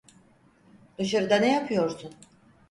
Dışarıda 0.97 1.35
ne 1.37 1.51
yapıyorsun? 1.53 2.15